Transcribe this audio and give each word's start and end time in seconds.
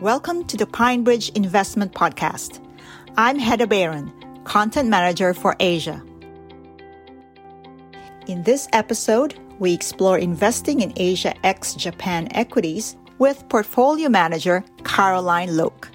Welcome 0.00 0.46
to 0.46 0.56
the 0.56 0.64
PineBridge 0.64 1.36
Investment 1.36 1.92
Podcast. 1.92 2.58
I'm 3.18 3.38
Heather 3.38 3.66
Barron, 3.66 4.10
Content 4.44 4.88
Manager 4.88 5.34
for 5.34 5.54
Asia. 5.60 6.02
In 8.26 8.42
this 8.44 8.66
episode, 8.72 9.38
we 9.58 9.74
explore 9.74 10.16
investing 10.16 10.80
in 10.80 10.94
Asia 10.96 11.34
ex 11.44 11.74
Japan 11.74 12.28
equities 12.30 12.96
with 13.18 13.46
portfolio 13.50 14.08
manager 14.08 14.64
Caroline 14.84 15.54
Loke. 15.54 15.90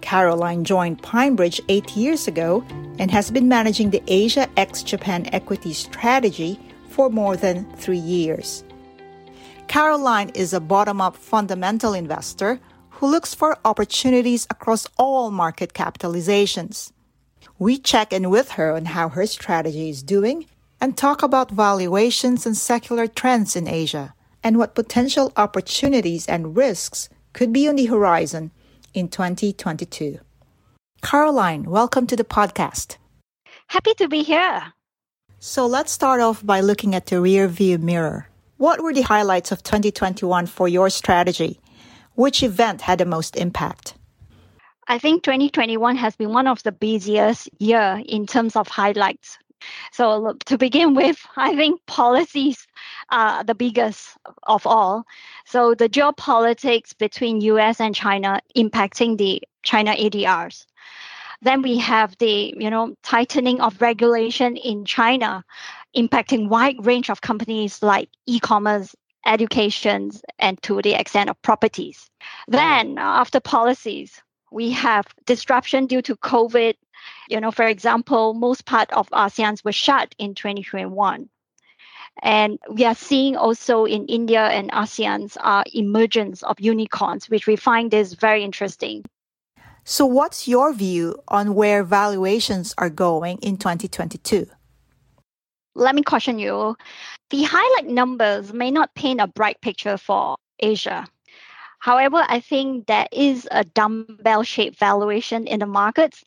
Caroline 0.00 0.62
joined 0.62 1.02
PineBridge 1.02 1.60
eight 1.68 1.96
years 1.96 2.28
ago 2.28 2.64
and 3.00 3.10
has 3.10 3.32
been 3.32 3.48
managing 3.48 3.90
the 3.90 4.02
Asia 4.06 4.48
ex 4.56 4.80
Japan 4.84 5.28
equity 5.32 5.72
strategy 5.72 6.60
for 6.88 7.10
more 7.10 7.36
than 7.36 7.68
three 7.74 7.98
years. 7.98 8.62
Caroline 9.66 10.28
is 10.36 10.52
a 10.52 10.60
bottom 10.60 11.00
up 11.00 11.16
fundamental 11.16 11.94
investor 11.94 12.60
who 13.04 13.10
looks 13.10 13.34
for 13.34 13.58
opportunities 13.66 14.46
across 14.48 14.86
all 14.96 15.30
market 15.30 15.74
capitalizations. 15.74 16.90
We 17.58 17.76
check 17.76 18.14
in 18.14 18.30
with 18.30 18.52
her 18.52 18.74
on 18.74 18.86
how 18.86 19.10
her 19.10 19.26
strategy 19.26 19.90
is 19.90 20.02
doing 20.02 20.46
and 20.80 20.96
talk 20.96 21.22
about 21.22 21.50
valuations 21.50 22.46
and 22.46 22.56
secular 22.56 23.06
trends 23.06 23.56
in 23.56 23.68
Asia 23.68 24.14
and 24.42 24.56
what 24.56 24.74
potential 24.74 25.34
opportunities 25.36 26.26
and 26.26 26.56
risks 26.56 27.10
could 27.34 27.52
be 27.52 27.68
on 27.68 27.76
the 27.76 27.84
horizon 27.84 28.52
in 28.94 29.08
2022. 29.08 30.18
Caroline, 31.02 31.64
welcome 31.64 32.06
to 32.06 32.16
the 32.16 32.24
podcast. 32.24 32.96
Happy 33.66 33.92
to 33.98 34.08
be 34.08 34.22
here. 34.22 34.72
So 35.40 35.66
let's 35.66 35.92
start 35.92 36.22
off 36.22 36.40
by 36.42 36.60
looking 36.60 36.94
at 36.94 37.04
the 37.04 37.20
rear 37.20 37.48
view 37.48 37.76
mirror. 37.76 38.28
What 38.56 38.80
were 38.80 38.94
the 38.94 39.02
highlights 39.02 39.52
of 39.52 39.62
2021 39.62 40.46
for 40.46 40.68
your 40.68 40.88
strategy? 40.88 41.60
Which 42.14 42.42
event 42.42 42.80
had 42.82 42.98
the 42.98 43.06
most 43.06 43.36
impact? 43.36 43.94
I 44.86 44.98
think 44.98 45.22
2021 45.24 45.96
has 45.96 46.14
been 46.14 46.32
one 46.32 46.46
of 46.46 46.62
the 46.62 46.72
busiest 46.72 47.48
year 47.58 48.02
in 48.06 48.26
terms 48.26 48.54
of 48.54 48.68
highlights. 48.68 49.38
So 49.92 50.18
look, 50.18 50.44
to 50.44 50.58
begin 50.58 50.94
with, 51.00 51.26
I 51.36 51.56
think 51.56 51.84
policies 51.86 52.66
are 53.10 53.42
the 53.42 53.54
biggest 53.54 54.16
of 54.44 54.66
all. 54.66 55.04
So 55.46 55.74
the 55.74 55.88
geopolitics 55.88 56.96
between 56.96 57.40
US 57.40 57.80
and 57.80 57.94
China 57.94 58.40
impacting 58.56 59.18
the 59.18 59.42
China 59.62 59.94
ADRs. 59.94 60.66
Then 61.42 61.62
we 61.62 61.78
have 61.78 62.16
the 62.18 62.54
you 62.56 62.70
know 62.70 62.94
tightening 63.02 63.60
of 63.60 63.80
regulation 63.80 64.56
in 64.56 64.84
China 64.84 65.44
impacting 65.96 66.48
wide 66.48 66.84
range 66.84 67.10
of 67.10 67.20
companies 67.20 67.82
like 67.82 68.08
e-commerce 68.26 68.94
education, 69.26 70.10
and 70.38 70.60
to 70.62 70.82
the 70.82 70.94
extent 70.94 71.30
of 71.30 71.40
properties. 71.42 72.10
Then, 72.48 72.98
after 72.98 73.40
policies, 73.40 74.20
we 74.50 74.70
have 74.70 75.06
disruption 75.26 75.86
due 75.86 76.02
to 76.02 76.16
COVID. 76.16 76.74
You 77.28 77.40
know, 77.40 77.50
for 77.50 77.66
example, 77.66 78.34
most 78.34 78.64
part 78.64 78.90
of 78.92 79.08
ASEANs 79.10 79.64
were 79.64 79.72
shut 79.72 80.14
in 80.18 80.34
2021. 80.34 81.28
And 82.22 82.58
we 82.70 82.84
are 82.84 82.94
seeing 82.94 83.36
also 83.36 83.84
in 83.84 84.06
India 84.06 84.42
and 84.42 84.70
ASEAN's 84.70 85.36
uh, 85.40 85.64
emergence 85.72 86.42
of 86.44 86.60
unicorns, 86.60 87.28
which 87.28 87.46
we 87.46 87.56
find 87.56 87.92
is 87.92 88.14
very 88.14 88.44
interesting. 88.44 89.04
So, 89.82 90.06
what's 90.06 90.48
your 90.48 90.72
view 90.72 91.16
on 91.28 91.54
where 91.54 91.82
valuations 91.82 92.72
are 92.78 92.88
going 92.88 93.38
in 93.38 93.58
2022? 93.58 94.46
Let 95.74 95.94
me 95.94 96.02
caution 96.02 96.38
you 96.38 96.76
the 97.30 97.42
highlight 97.42 97.86
numbers 97.86 98.52
may 98.52 98.70
not 98.70 98.94
paint 98.94 99.20
a 99.20 99.26
bright 99.26 99.60
picture 99.60 99.96
for 99.96 100.36
Asia. 100.60 101.06
However, 101.80 102.24
I 102.28 102.40
think 102.40 102.86
there 102.86 103.08
is 103.12 103.48
a 103.50 103.64
dumbbell 103.64 104.42
shaped 104.42 104.78
valuation 104.78 105.46
in 105.46 105.60
the 105.60 105.66
markets. 105.66 106.24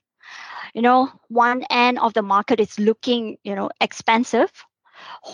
You 0.74 0.81
know, 0.81 1.09
one 1.30 1.63
end 1.69 1.97
of 2.00 2.13
the 2.13 2.22
market 2.22 2.59
is 2.59 2.78
looking, 2.78 3.38
you 3.44 3.56
know, 3.56 3.69
expensive, 3.81 4.52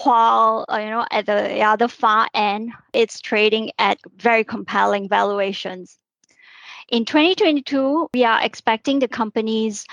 while 0.03 0.65
uh, 0.71 0.77
you 0.77 0.89
know 0.89 1.05
at 1.11 1.25
the 1.25 1.61
other 1.61 1.87
far 1.87 2.29
end, 2.33 2.71
it's 2.93 3.19
trading 3.19 3.71
at 3.79 3.99
very 4.15 4.43
compelling 4.43 5.09
valuations. 5.09 5.97
In 6.89 7.05
2022, 7.05 8.09
we 8.13 8.25
are 8.25 8.43
expecting 8.43 8.99
the 8.99 9.07
companies 9.07 9.85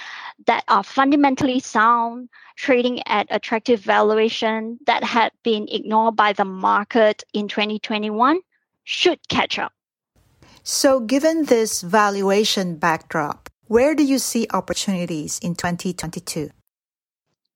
that 0.47 0.65
are 0.69 0.83
fundamentally 0.83 1.61
sound, 1.61 2.29
trading 2.57 3.03
at 3.07 3.27
attractive 3.31 3.81
valuation 3.81 4.79
that 4.87 5.05
had 5.05 5.33
been 5.45 5.69
ignored 5.69 6.17
by 6.17 6.33
the 6.33 6.45
market 6.45 7.23
in 7.33 7.49
2021 7.49 8.41
should 8.85 9.21
catch 9.29 9.59
up. 9.59 9.73
So, 10.63 11.01
given 11.01 11.45
this 11.45 11.81
valuation 11.81 12.77
backdrop, 12.77 13.49
where 13.67 13.95
do 13.95 14.05
you 14.05 14.19
see 14.19 14.47
opportunities 14.53 15.39
in 15.39 15.55
2022? 15.55 16.51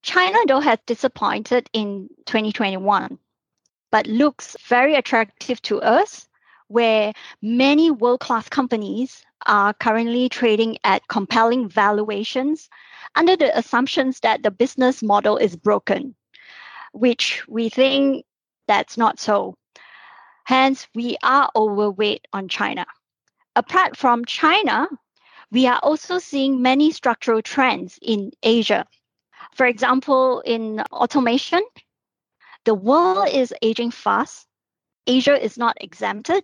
China, 0.02 0.38
though, 0.46 0.60
has 0.60 0.78
disappointed 0.86 1.68
in 1.72 2.08
2021, 2.26 3.18
but 3.90 4.06
looks 4.06 4.56
very 4.68 4.94
attractive 4.94 5.60
to 5.62 5.80
us 5.80 6.28
where 6.68 7.12
many 7.42 7.90
world 7.90 8.20
class 8.20 8.48
companies 8.48 9.22
are 9.46 9.74
currently 9.74 10.28
trading 10.28 10.78
at 10.84 11.06
compelling 11.08 11.68
valuations 11.68 12.68
under 13.14 13.36
the 13.36 13.56
assumptions 13.56 14.20
that 14.20 14.42
the 14.42 14.50
business 14.50 15.02
model 15.02 15.36
is 15.36 15.56
broken, 15.56 16.14
which 16.92 17.42
we 17.48 17.68
think 17.68 18.24
that's 18.66 18.96
not 18.96 19.18
so. 19.20 19.56
Hence, 20.44 20.86
we 20.94 21.16
are 21.22 21.50
overweight 21.56 22.26
on 22.32 22.48
China. 22.48 22.86
Apart 23.56 23.96
from 23.96 24.24
China, 24.24 24.88
we 25.50 25.66
are 25.66 25.78
also 25.82 26.18
seeing 26.18 26.62
many 26.62 26.90
structural 26.90 27.40
trends 27.40 27.98
in 28.02 28.32
Asia. 28.42 28.86
For 29.54 29.66
example, 29.66 30.40
in 30.40 30.80
automation, 30.92 31.62
the 32.64 32.74
world 32.74 33.28
is 33.32 33.54
aging 33.62 33.90
fast. 33.90 34.46
Asia 35.06 35.40
is 35.40 35.56
not 35.56 35.76
exempted. 35.80 36.42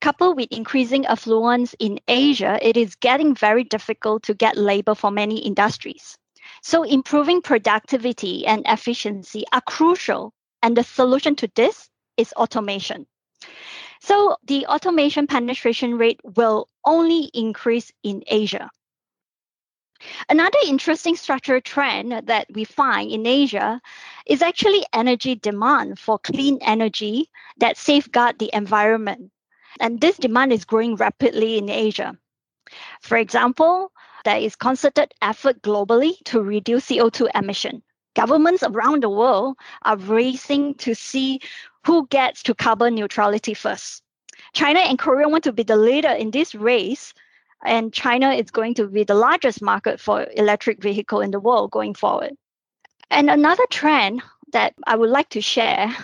Coupled 0.00 0.36
with 0.36 0.52
increasing 0.52 1.06
affluence 1.06 1.74
in 1.78 1.98
Asia, 2.06 2.58
it 2.62 2.76
is 2.76 2.94
getting 2.96 3.34
very 3.34 3.64
difficult 3.64 4.22
to 4.24 4.34
get 4.34 4.56
labor 4.56 4.94
for 4.94 5.10
many 5.10 5.38
industries. 5.38 6.16
So, 6.62 6.82
improving 6.82 7.42
productivity 7.42 8.46
and 8.46 8.62
efficiency 8.66 9.44
are 9.52 9.62
crucial. 9.62 10.32
And 10.62 10.76
the 10.76 10.84
solution 10.84 11.34
to 11.36 11.50
this 11.54 11.88
is 12.16 12.32
automation. 12.34 13.06
So, 14.00 14.36
the 14.44 14.66
automation 14.66 15.26
penetration 15.26 15.98
rate 15.98 16.20
will 16.22 16.68
only 16.84 17.30
increase 17.34 17.90
in 18.02 18.22
Asia. 18.26 18.70
Another 20.28 20.58
interesting 20.66 21.16
structural 21.16 21.60
trend 21.60 22.12
that 22.26 22.46
we 22.52 22.64
find 22.64 23.10
in 23.10 23.26
Asia 23.26 23.80
is 24.26 24.42
actually 24.42 24.84
energy 24.92 25.34
demand 25.34 25.98
for 25.98 26.18
clean 26.18 26.58
energy 26.60 27.30
that 27.56 27.78
safeguard 27.78 28.38
the 28.38 28.50
environment. 28.52 29.30
And 29.80 30.00
this 30.00 30.16
demand 30.16 30.52
is 30.52 30.64
growing 30.64 30.96
rapidly 30.96 31.58
in 31.58 31.68
Asia. 31.68 32.16
For 33.00 33.16
example, 33.16 33.92
there 34.24 34.38
is 34.38 34.56
concerted 34.56 35.12
effort 35.22 35.62
globally 35.62 36.14
to 36.24 36.42
reduce 36.42 36.86
CO2 36.86 37.28
emission. 37.34 37.82
Governments 38.14 38.62
around 38.62 39.02
the 39.02 39.10
world 39.10 39.56
are 39.82 39.96
racing 39.96 40.74
to 40.76 40.94
see 40.94 41.40
who 41.84 42.06
gets 42.08 42.42
to 42.44 42.54
carbon 42.54 42.94
neutrality 42.94 43.54
first. 43.54 44.02
China 44.52 44.80
and 44.80 44.98
Korea 44.98 45.28
want 45.28 45.44
to 45.44 45.52
be 45.52 45.62
the 45.62 45.76
leader 45.76 46.08
in 46.08 46.30
this 46.30 46.54
race, 46.54 47.12
and 47.64 47.92
China 47.92 48.32
is 48.32 48.50
going 48.50 48.74
to 48.74 48.88
be 48.88 49.04
the 49.04 49.14
largest 49.14 49.62
market 49.62 50.00
for 50.00 50.26
electric 50.36 50.82
vehicle 50.82 51.20
in 51.20 51.30
the 51.30 51.40
world 51.40 51.70
going 51.70 51.94
forward. 51.94 52.32
And 53.10 53.30
another 53.30 53.66
trend 53.70 54.22
that 54.52 54.74
I 54.86 54.96
would 54.96 55.10
like 55.10 55.28
to 55.30 55.40
share 55.40 55.94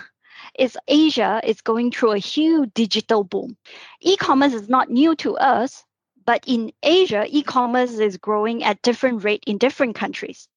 is 0.57 0.77
Asia 0.87 1.41
is 1.43 1.61
going 1.61 1.91
through 1.91 2.11
a 2.11 2.17
huge 2.17 2.71
digital 2.73 3.23
boom. 3.23 3.57
E-commerce 4.01 4.53
is 4.53 4.69
not 4.69 4.89
new 4.89 5.15
to 5.15 5.35
us, 5.37 5.83
but 6.25 6.43
in 6.47 6.71
Asia, 6.83 7.25
e-commerce 7.27 7.93
is 7.93 8.17
growing 8.17 8.63
at 8.63 8.81
different 8.81 9.23
rate 9.23 9.43
in 9.47 9.57
different 9.57 9.95
countries. 9.95 10.47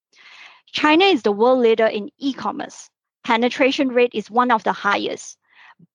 China 0.67 1.05
is 1.05 1.23
the 1.23 1.33
world 1.33 1.61
leader 1.61 1.87
in 1.87 2.11
e-commerce. 2.19 2.91
Penetration 3.25 3.89
rate 3.89 4.13
is 4.15 4.31
one 4.31 4.51
of 4.51 4.63
the 4.65 4.73
highest, 4.73 5.39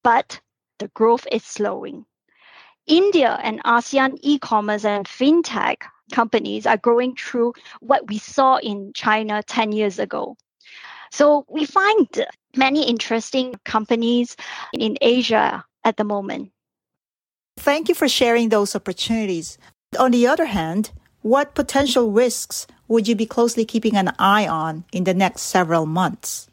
but 0.04 0.40
the 0.80 0.90
growth 0.90 1.28
is 1.32 1.44
slowing. 1.44 2.06
India 2.88 3.40
and 3.44 3.64
ASEAN 3.64 4.18
e-commerce 4.22 4.84
and 4.84 5.08
fintech 5.08 5.84
companies 6.12 6.66
are 6.66 6.78
growing 6.78 7.16
through 7.16 7.54
what 7.80 8.08
we 8.08 8.18
saw 8.18 8.58
in 8.58 8.92
China 8.94 9.44
10 9.44 9.72
years 9.72 10.00
ago. 10.00 10.36
So 11.12 11.46
we 11.50 11.66
find 11.66 12.08
many 12.56 12.88
interesting 12.88 13.56
companies 13.66 14.36
in 14.74 14.98
Asia 15.02 15.64
at 15.84 15.98
the 15.98 16.04
moment. 16.04 16.52
Thank 17.58 17.90
you 17.90 17.96
for 17.96 18.08
sharing 18.08 18.50
those 18.50 18.76
opportunities. 18.76 19.58
On 20.00 20.12
the 20.12 20.26
other 20.26 20.46
hand, 20.46 20.92
what 21.22 21.54
potential 21.54 22.12
risks 22.12 22.66
would 22.88 23.08
you 23.08 23.16
be 23.16 23.26
closely 23.26 23.66
keeping 23.66 23.96
an 23.96 24.14
eye 24.18 24.48
on 24.48 24.86
in 24.92 25.04
the 25.04 25.14
next 25.14 25.44
several 25.44 25.86
months? 25.86 26.50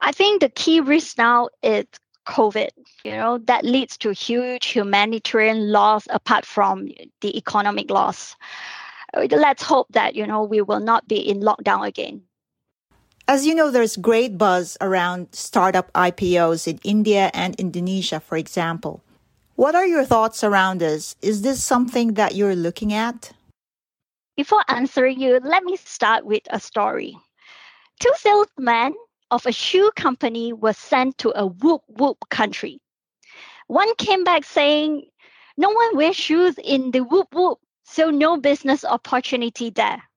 I 0.00 0.12
think 0.12 0.40
the 0.40 0.48
key 0.48 0.80
risk 0.80 1.18
now 1.18 1.48
is 1.62 1.84
COVID. 2.26 2.70
You 3.04 3.12
know, 3.12 3.38
that 3.46 3.64
leads 3.64 3.96
to 3.98 4.12
huge 4.12 4.66
humanitarian 4.66 5.70
loss 5.70 6.06
apart 6.10 6.44
from 6.44 6.88
the 7.20 7.36
economic 7.36 7.90
loss. 7.90 8.36
Uh, 9.14 9.26
let's 9.30 9.62
hope 9.62 9.86
that, 9.90 10.14
you 10.14 10.26
know, 10.26 10.42
we 10.42 10.60
will 10.60 10.80
not 10.80 11.08
be 11.08 11.16
in 11.16 11.40
lockdown 11.40 11.86
again. 11.86 12.22
As 13.30 13.44
you 13.44 13.54
know, 13.54 13.70
there's 13.70 13.98
great 13.98 14.38
buzz 14.38 14.78
around 14.80 15.28
startup 15.32 15.92
IPOs 15.92 16.66
in 16.66 16.80
India 16.82 17.30
and 17.34 17.54
Indonesia, 17.56 18.20
for 18.20 18.38
example. 18.38 19.04
What 19.54 19.74
are 19.74 19.86
your 19.86 20.06
thoughts 20.06 20.42
around 20.42 20.78
this? 20.78 21.14
Is 21.20 21.42
this 21.42 21.62
something 21.62 22.14
that 22.14 22.34
you're 22.34 22.56
looking 22.56 22.94
at? 22.94 23.32
Before 24.34 24.64
answering 24.68 25.20
you, 25.20 25.40
let 25.44 25.62
me 25.62 25.76
start 25.76 26.24
with 26.24 26.40
a 26.48 26.58
story. 26.58 27.18
Two 28.00 28.12
salesmen 28.16 28.94
of 29.30 29.44
a 29.44 29.52
shoe 29.52 29.90
company 29.94 30.54
were 30.54 30.72
sent 30.72 31.18
to 31.18 31.38
a 31.38 31.44
whoop 31.44 31.82
whoop 31.86 32.16
country. 32.30 32.80
One 33.66 33.94
came 33.96 34.24
back 34.24 34.44
saying, 34.44 35.04
No 35.58 35.68
one 35.68 35.98
wears 35.98 36.16
shoes 36.16 36.54
in 36.64 36.92
the 36.92 37.00
whoop 37.00 37.28
whoop, 37.34 37.58
so 37.84 38.08
no 38.08 38.38
business 38.38 38.86
opportunity 38.86 39.68
there. 39.68 40.07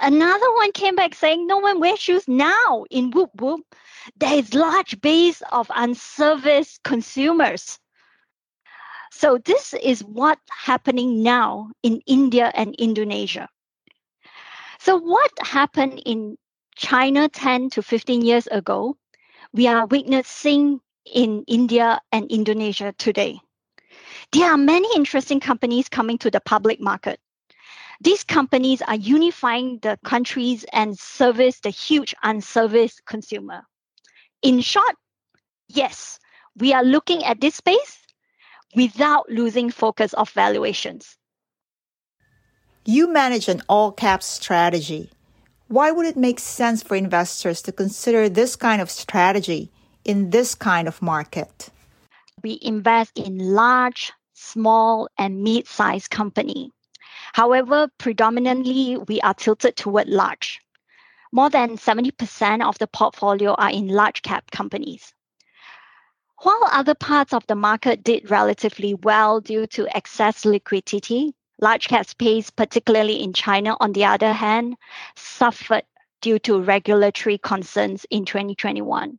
Another 0.00 0.54
one 0.54 0.72
came 0.72 0.94
back 0.94 1.14
saying 1.14 1.46
no 1.46 1.58
one 1.58 1.80
wears 1.80 1.98
shoes 1.98 2.28
now 2.28 2.84
in 2.90 3.10
Whoop 3.10 3.30
Whoop. 3.40 3.62
There 4.16 4.34
is 4.34 4.54
large 4.54 5.00
base 5.00 5.42
of 5.50 5.68
unserviced 5.70 6.82
consumers. 6.84 7.78
So 9.10 9.38
this 9.38 9.74
is 9.74 10.04
what 10.04 10.38
happening 10.50 11.22
now 11.22 11.70
in 11.82 12.00
India 12.06 12.52
and 12.54 12.74
Indonesia. 12.76 13.48
So 14.78 14.96
what 14.96 15.32
happened 15.42 16.00
in 16.06 16.36
China 16.76 17.28
10 17.28 17.70
to 17.70 17.82
15 17.82 18.22
years 18.22 18.46
ago, 18.46 18.96
we 19.52 19.66
are 19.66 19.86
witnessing 19.86 20.80
in 21.04 21.42
India 21.48 22.00
and 22.12 22.30
Indonesia 22.30 22.94
today. 22.96 23.40
There 24.30 24.48
are 24.48 24.58
many 24.58 24.88
interesting 24.94 25.40
companies 25.40 25.88
coming 25.88 26.18
to 26.18 26.30
the 26.30 26.40
public 26.40 26.80
market. 26.80 27.18
These 28.00 28.22
companies 28.22 28.80
are 28.82 28.94
unifying 28.94 29.80
the 29.82 29.98
countries 30.04 30.64
and 30.72 30.96
service 30.96 31.58
the 31.60 31.70
huge 31.70 32.14
unserviced 32.22 33.04
consumer. 33.06 33.62
In 34.40 34.60
short, 34.60 34.94
yes, 35.68 36.20
we 36.56 36.72
are 36.72 36.84
looking 36.84 37.24
at 37.24 37.40
this 37.40 37.56
space 37.56 37.98
without 38.76 39.28
losing 39.28 39.70
focus 39.70 40.12
of 40.12 40.30
valuations. 40.30 41.16
You 42.84 43.12
manage 43.12 43.48
an 43.48 43.62
all 43.68 43.90
cap 43.90 44.22
strategy. 44.22 45.10
Why 45.66 45.90
would 45.90 46.06
it 46.06 46.16
make 46.16 46.38
sense 46.38 46.82
for 46.82 46.94
investors 46.94 47.60
to 47.62 47.72
consider 47.72 48.28
this 48.28 48.54
kind 48.54 48.80
of 48.80 48.90
strategy 48.90 49.70
in 50.04 50.30
this 50.30 50.54
kind 50.54 50.86
of 50.86 51.02
market? 51.02 51.68
We 52.44 52.60
invest 52.62 53.18
in 53.18 53.38
large, 53.38 54.12
small, 54.34 55.08
and 55.18 55.42
mid 55.42 55.66
sized 55.66 56.10
companies 56.10 56.70
However, 57.38 57.88
predominantly 57.98 58.96
we 58.96 59.20
are 59.20 59.32
tilted 59.32 59.76
toward 59.76 60.08
large. 60.08 60.60
More 61.30 61.48
than 61.48 61.76
70% 61.76 62.68
of 62.68 62.76
the 62.78 62.88
portfolio 62.88 63.54
are 63.54 63.70
in 63.70 63.86
large 63.86 64.22
cap 64.22 64.50
companies. 64.50 65.14
While 66.42 66.64
other 66.64 66.96
parts 66.96 67.32
of 67.32 67.46
the 67.46 67.54
market 67.54 68.02
did 68.02 68.28
relatively 68.28 68.94
well 68.94 69.40
due 69.40 69.68
to 69.68 69.96
excess 69.96 70.44
liquidity, 70.44 71.32
large 71.62 71.86
cap 71.86 72.06
space, 72.06 72.50
particularly 72.50 73.22
in 73.22 73.32
China, 73.32 73.76
on 73.78 73.92
the 73.92 74.06
other 74.06 74.32
hand, 74.32 74.74
suffered 75.14 75.84
due 76.20 76.40
to 76.40 76.60
regulatory 76.60 77.38
concerns 77.38 78.04
in 78.10 78.24
2021. 78.24 79.16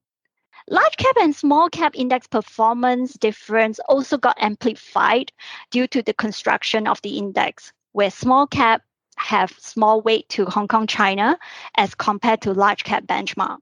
Large 0.68 0.98
cap 0.98 1.15
and 1.22 1.33
small 1.33 1.69
cap 1.69 1.94
index 1.95 2.27
performance 2.27 3.13
difference 3.13 3.80
also 3.88 4.18
got 4.18 4.36
amplified 4.42 5.31
due 5.72 5.88
to 5.88 6.04
the 6.04 6.13
construction 6.13 6.86
of 6.86 7.01
the 7.01 7.18
index, 7.18 7.72
where 7.91 8.12
small 8.12 8.47
cap 8.47 8.81
have 9.18 9.51
small 9.59 10.01
weight 10.01 10.30
to 10.30 10.45
Hong 10.45 10.68
Kong, 10.68 10.88
China, 10.88 11.38
as 11.75 11.94
compared 11.95 12.41
to 12.41 12.53
large 12.53 12.83
cap 12.83 13.06
benchmark. 13.06 13.57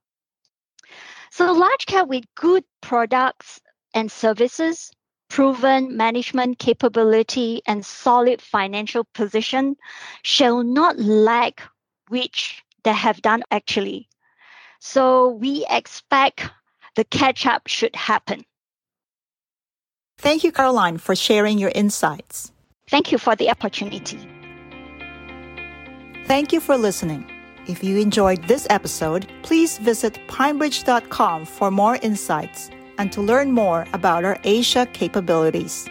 So 1.31 1.51
large 1.51 1.85
cap 1.85 2.07
with 2.07 2.23
good 2.35 2.63
products 2.81 3.59
and 3.93 4.11
services, 4.11 4.91
proven 5.29 5.97
management 5.97 6.59
capability, 6.59 7.61
and 7.65 7.85
solid 7.85 8.41
financial 8.41 9.03
position 9.13 9.75
shall 10.23 10.63
not 10.63 10.97
lack, 10.97 11.63
which 12.09 12.63
they 12.83 12.93
have 12.93 13.21
done 13.21 13.43
actually. 13.51 14.07
So 14.79 15.29
we 15.29 15.65
expect 15.69 16.49
the 16.95 17.03
catch 17.03 17.45
up 17.45 17.67
should 17.67 17.95
happen. 17.95 18.45
Thank 20.17 20.43
you, 20.43 20.51
Caroline, 20.51 20.97
for 20.97 21.15
sharing 21.15 21.59
your 21.59 21.71
insights. 21.75 22.51
Thank 22.89 23.11
you 23.11 23.17
for 23.17 23.35
the 23.35 23.49
opportunity. 23.49 24.19
Thank 26.25 26.53
you 26.53 26.59
for 26.59 26.77
listening. 26.77 27.25
If 27.67 27.83
you 27.83 27.97
enjoyed 27.97 28.47
this 28.47 28.65
episode, 28.69 29.29
please 29.43 29.77
visit 29.77 30.19
pinebridge.com 30.27 31.45
for 31.45 31.69
more 31.69 31.97
insights 32.01 32.69
and 32.97 33.11
to 33.11 33.21
learn 33.21 33.51
more 33.51 33.85
about 33.93 34.23
our 34.23 34.37
Asia 34.43 34.85
capabilities. 34.93 35.89